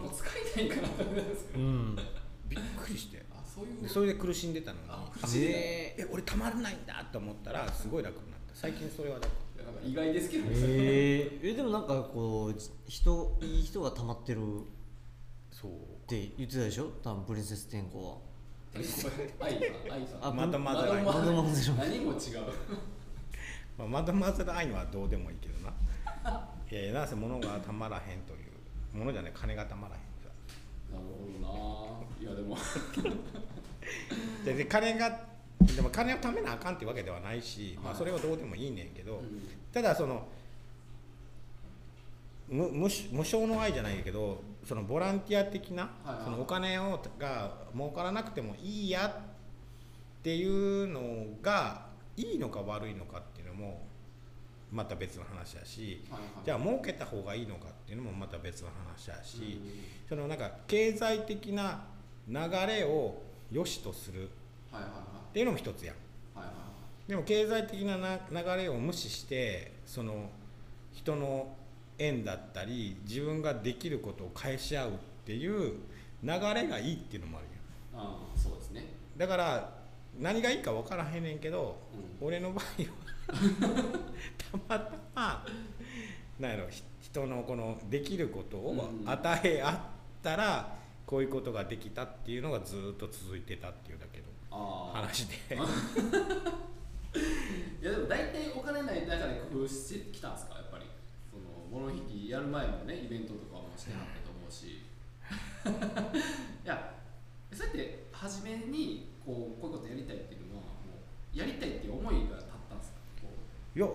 [0.55, 1.97] たいんかなって思うんですけどうん。
[2.49, 3.25] びっくりして。
[3.33, 3.83] あそういう。
[3.83, 4.85] でそれで苦しんでたのに。
[4.89, 8.55] ああええ俺たまらないんだと思ったらすごい楽になった。
[8.55, 9.27] 最近それは楽。
[9.27, 10.51] いやなんか意外ですけどね。
[10.55, 14.43] えー、えでもなんかこう人いい人が溜まってるっ
[15.51, 15.71] そう。
[16.07, 16.91] て言ってたでしょ？
[17.03, 18.19] 多分プリンセス天候は
[18.75, 19.55] 愛
[19.91, 21.33] 愛さんあまたまだまだまだまだ
[21.79, 22.19] 何も違う。
[23.79, 25.73] まあ、マドマズル愛のはどうでもいいけどな。
[26.71, 28.39] いやいやなんせ物がたまらへんという。
[28.93, 30.29] 物じゃない金がたまらへんさ
[30.93, 32.31] なるほどな。
[32.31, 32.57] いやでも。
[34.45, 35.27] でで金が
[35.61, 37.99] でも金を貯めなあかんってわけではないし、まあ、はい。
[37.99, 40.29] それはどうでもいいねんけど、うんただその
[42.49, 46.25] 無無し無償の愛じゃないけどそのボランティア的な、はいはい。
[46.25, 53.87] そのお金をが儲からなくてもいいやっていうのがいいのか悪いのかっていうのも
[54.73, 56.31] また別の話やし、はいはい。
[56.45, 59.71] じゃあ儲けた方がいいのかっていうのもまた別の話やし、うん
[60.09, 61.85] そのなんか経済的な
[62.29, 62.35] 流
[62.67, 64.29] れを良しとするっ
[65.33, 65.97] ていうのも一つやん。
[66.39, 66.61] はいはいは
[67.07, 67.09] い。
[67.09, 70.31] でも経済的なな流れを無視してその
[70.93, 71.55] 人の
[71.99, 74.93] 縁だったり自分ができることを返し合うっ
[75.25, 75.75] ていう
[76.23, 77.47] 流れがいいっていうのもある
[77.97, 78.05] やん。
[78.05, 78.87] ああそうですね。
[79.17, 79.73] だから
[80.19, 81.77] 何がいいか分からへんねんけど、
[82.21, 82.69] 俺の場合は
[84.39, 85.47] たまたま
[86.39, 89.79] なんやろひ人のこのできることをうん与え合っ
[90.23, 90.77] たら
[91.07, 94.19] こういうことができたっていうのがずっと続いてたっていうだけ
[94.51, 95.35] の話で。
[97.81, 100.55] いやでも大体お金ない中で工夫してきたんですか？
[100.57, 100.74] やっぱ
[101.75, 104.81] りその物引きやる前もねイベントとかもしてはったと思うし。
[106.65, 106.95] いや
[107.53, 110.69] そうやって初めにこうこういうことやりたいっていうのはも
[111.35, 112.99] うやりたいっていう思いが立ったんですか？
[113.23, 113.29] こ
[113.75, 113.89] いや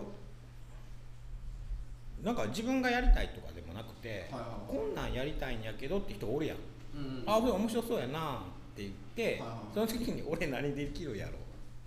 [2.23, 4.77] なんか自分がやりたいとかでもなくて、はいはいはい。
[4.77, 6.59] こんなんやりたいんやけどって人おるやん、う、
[6.95, 8.41] うん、あそれ面白そうやなっ
[8.75, 11.35] て言って、はいはいその時に俺何できるやろっ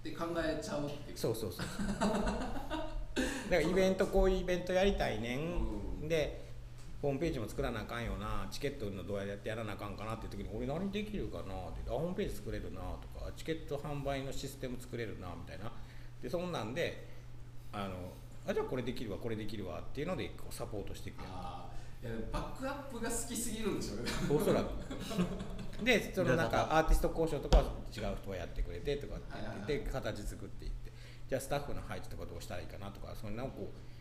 [0.02, 1.18] て考えちゃうっていう。
[1.18, 1.66] そうそうそう
[2.00, 2.20] だか
[3.50, 6.52] らイベントこういうイベントやりたいねん、うんで
[7.00, 11.42] ホームページも作らなあかんよなチケット売るのどうやってやらなあかんかなっていう時に俺何できるかな？
[11.42, 15.72] ってあホームページ作れるなとかチケット販売のシステム作れるなみたいな。
[16.22, 17.08] でそんなんで
[17.72, 17.94] あの
[18.46, 21.22] あじゃあこれできるわこれできるわっていうのでこうサポートしていく。
[21.24, 21.72] ああ
[22.32, 24.10] バックアップが好きすぎるんでしょうね。
[24.30, 24.68] おそらく。
[25.84, 30.92] でそのなんかアーティスト交渉とかは違う人がやってくれてとかって言って、で形作っていって
[31.28, 33.91] じゃあスタッフの配置とかどうしたらいいかなとかそんなのをこう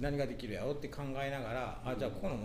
[0.00, 2.36] 何ができるやろって考えながら、あじゃあここの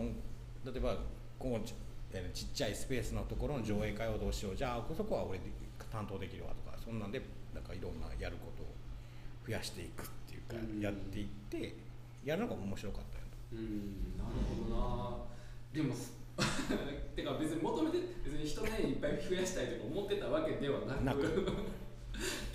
[0.71, 0.97] 例えば
[1.39, 4.55] ここちっちゃいスペースのところの上映会をどうしよう。
[4.55, 5.45] じゃあそこは俺で
[5.91, 7.21] 担当できるわとかそんなんで
[7.53, 8.67] なんかいろんなやることを
[9.47, 11.75] 増やしていくっていうか、うんやっていって
[12.25, 15.25] やるのが面白かったようんなるほどな。
[15.71, 15.95] でも
[17.15, 21.03] てか別に求めて別に人ねいっぱい増やしたいとか思ってたわけではなく。
[21.03, 21.53] なく。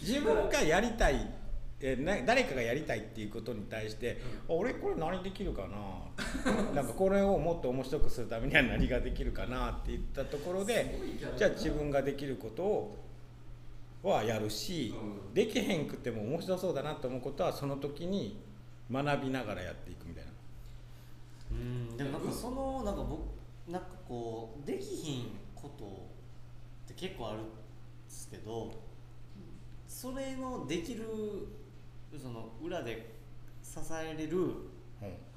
[0.01, 1.40] 自分がやりたい
[1.83, 6.73] えな誰かがやりたいっていうことに対して、あ俺これ何できるかな？
[6.75, 10.99] なんかこれをもっと面白くするためには何ができるかなって言ったところで
[11.37, 12.97] じゃあ自分ができることを
[14.03, 14.95] はやるし、
[15.27, 15.35] うん。
[15.35, 18.41] できへんくても面白そうだなと思うことはその時に
[18.91, 20.31] 学びながらやっていくみたいな。
[21.53, 23.21] うんでもなんかそのなんか僕
[23.71, 25.89] なんかこうできひんことっ
[26.89, 27.51] て結構あるんで
[28.09, 28.73] すけど
[29.87, 31.05] それのできる
[32.19, 33.15] その裏で
[33.63, 34.57] 支えれるうん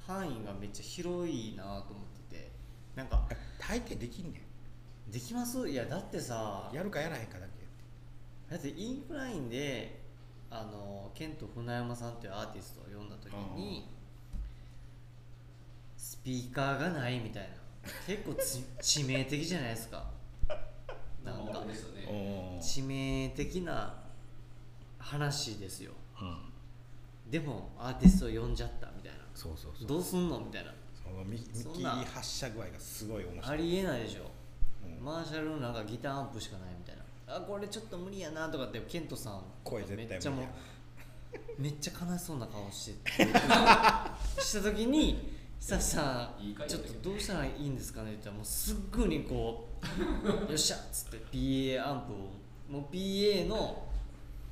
[0.06, 2.50] 範囲がめっちゃ広いなと思ってて
[2.94, 3.26] なんか
[3.58, 4.42] 大抵できんね
[5.10, 5.68] できます？
[5.68, 7.64] いやだってさんやるかやらへんかだけ。
[8.50, 10.00] だってインクラインで
[10.50, 13.88] あのケント船山さんっていうアーティストを呼んだ時に
[15.96, 17.48] スピーカーがないみたいな。
[18.06, 18.58] 結構つ
[19.02, 20.10] 致命的じゃないですか。
[21.24, 21.60] なんか
[22.60, 24.02] 致命的な
[24.98, 25.92] 話ですよ
[27.26, 29.18] でもアーティストを呼んじゃったみたいな。
[29.34, 29.88] そうそうそう。
[29.88, 30.72] どうすんのみたいな。
[30.94, 33.54] その見見切りそんな発射具合がすごい面白い。
[33.54, 34.30] ありえないでしょ。
[34.84, 35.04] うん。
[35.04, 37.36] マーシャルのなんかギターアンプしかないみたいな。
[37.36, 39.42] あこれちょっと無理やなとかってケントさん。
[39.64, 40.14] 声絶対無理や。
[40.14, 40.46] めっちゃもう
[41.58, 43.24] めっちゃ悲しそうな顔して
[44.40, 49.68] した時に久さいい回んちょっだったけどとどうしたらいいんですかねって言ったらもうすっぐにこ
[50.46, 52.16] う よっしゃっつって PA アンプを
[52.80, 53.86] もう PA の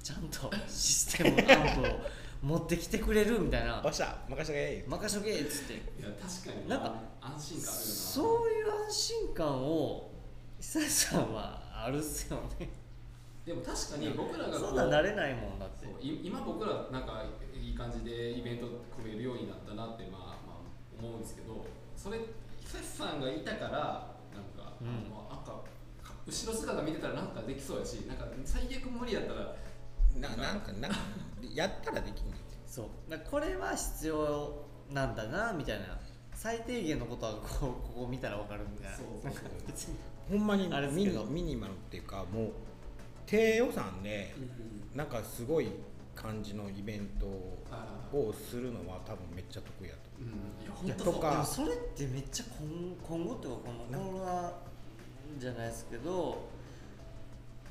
[0.03, 2.01] ちゃんとシステムアンプを
[2.42, 3.81] 持ってきてくれるみたいな。
[3.85, 4.90] おっしゃ任せてけ。
[4.90, 5.74] 任しとけっつって。
[5.74, 6.76] いや確かにな。
[6.76, 7.92] んか安心感あるよな。
[8.11, 10.11] そういう安心感を
[10.59, 12.68] 久さんはあるっすよね。
[13.46, 15.87] でも確かに僕らがこそんなんなれないもんだって。
[16.02, 17.24] 今僕らなんか
[17.55, 20.59] いい感じでイベント組めるようになったなってまあまあ
[20.98, 21.64] 思うんですけど
[21.96, 22.18] それ
[22.61, 23.70] 久志さんがいたから
[24.35, 24.88] なんか、うん。
[25.31, 25.64] あの
[26.26, 29.55] 後ろ姿見てたらなんかできそうやしなんか最悪無理やったら
[30.20, 30.98] ななんかなんか
[31.55, 32.35] やったらできんねん
[32.66, 33.11] そう。
[33.11, 35.98] だからこれは必要なんだなみたいな。
[36.35, 38.96] 最低限のことはこうここ見たら分かるみたいな。
[38.96, 39.33] そうそう
[39.75, 39.94] そう。
[40.31, 42.51] ほんまにあれですミニミニマルっていうかもう
[43.27, 44.35] 低予算で
[44.94, 45.68] なんかすごい
[46.14, 50.01] 感じのイベントをするのは多分めっちゃ得意やと。
[50.18, 50.27] うん。
[50.64, 51.14] いやいや本当そう。
[51.14, 54.53] とかでもそれってめっちゃ今今後っていうかこのコロナ
[55.38, 56.48] じゃないですけど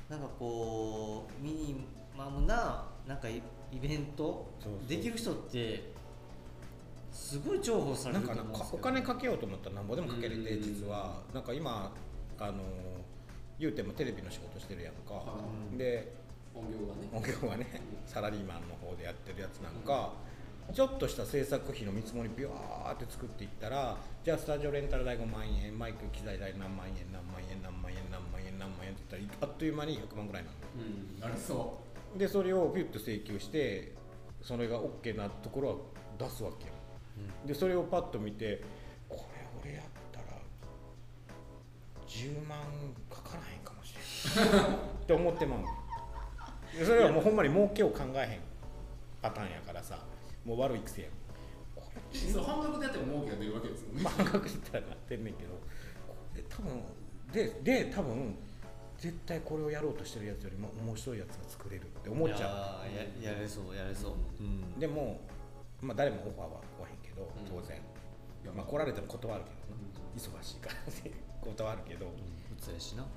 [0.08, 4.46] なんかこうミニマムななんかイイベント
[4.86, 5.92] できる人って
[7.10, 10.62] すごい重宝されなんかなると思うんですけどお金かけようと思ったらなんぼでもかけれてうん。
[10.62, 11.20] 実は。
[11.34, 11.92] なんか今
[12.38, 12.62] あの
[13.58, 15.14] 言うてもテレビの仕事してるやんか。
[15.14, 15.38] は
[15.74, 15.78] い。
[15.78, 16.12] で
[16.54, 17.08] 音量がね。
[17.12, 20.12] 音響はねサラリーマンの方でやってるやつなんか、
[20.74, 31.80] ちょっとした制作費の見積もりビュワーって作っていったらじゃあスタジオレンタル代5万円マイク機材代何万円何万円何万円何万円何万円って言ったらあっという間に100万ぐらいなのうんあれそ
[32.16, 33.94] でそれをピュッと請求して
[34.42, 35.76] それが OK なところは
[36.18, 36.72] 出すわけよ。
[37.46, 38.62] でそれをパッと見て
[39.08, 39.26] こ
[39.62, 40.26] れ俺やったら
[42.06, 42.58] 10万
[43.10, 44.74] かからへんかもしれん。
[45.02, 46.78] って思ってまう。
[46.78, 48.40] でそれはもうほんまに儲けを考えへん
[49.20, 49.98] パターンやからさ。
[50.44, 51.08] もう悪い癖や。
[52.12, 54.02] そう半額でやっても儲けが出るわけですよね。
[54.02, 56.82] まあ半額したらなってんねんけどこれ多分
[57.32, 58.36] でで多分
[59.02, 63.20] 絶対これをやろうとしてるやつよりも面白いやつが作れるって思っちゃう。
[63.20, 64.78] いやれそうやれそう、うん。
[64.78, 65.18] でも、
[65.80, 67.44] まあ、誰もオファーは来へんけどうん。
[67.44, 69.82] 当然、いやまあ、来られても断るけどな
[70.14, 70.74] 忙しいから
[71.10, 71.10] ね。
[71.42, 72.06] 断るけど。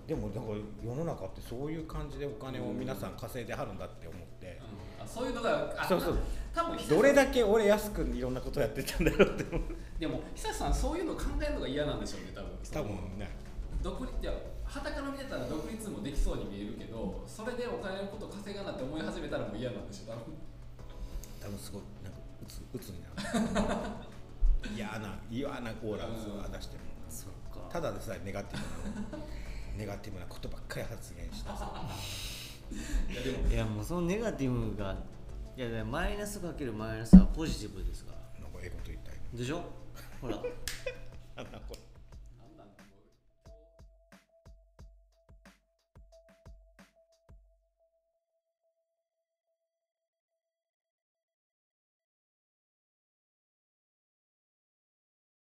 [0.07, 4.59] でもだから世の中ってそういう感じでお金を皆さん稼いではるんだって思って、
[4.97, 5.05] うん。
[5.05, 6.17] あそういうのがあそうそう。
[6.51, 9.61] 多分久どれだけ俺安くいろんなことやってたんだろうって思う。
[9.99, 12.49] でも久志さんそういうの考えるのが嫌なんでしょうね多分。
[12.73, 13.29] 多分ね。
[13.83, 14.33] 独立いや
[14.75, 20.11] 旗から見てたら独立もできそうに見えるけどそれでお金のこと稼がなって思い始めたらもう嫌なんでしょ？
[20.11, 20.35] 多分
[21.41, 23.15] 多分すごいなんかうつうつになる。
[24.75, 26.09] 嫌な嫌なオーラを
[26.51, 27.69] 出してもそっか。
[27.71, 29.23] ただでさえネガティブな
[29.77, 31.71] ネガティブなことばっかり発言してさ。
[33.09, 33.47] いやでも。
[33.47, 34.95] いやもうそのネガティブが
[35.55, 38.41] いやマイナスかけるマイナスはポジティブですから。
[38.43, 39.15] なんかええこと言いたい。
[39.33, 39.63] でしょ？
[40.19, 40.35] ほら。
[41.37, 41.79] なこれ